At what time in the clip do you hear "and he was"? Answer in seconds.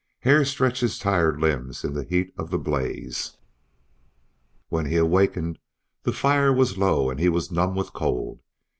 7.11-7.51